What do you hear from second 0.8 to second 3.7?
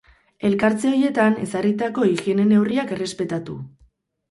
horietan ezarritako higiene neurriak errespetatu.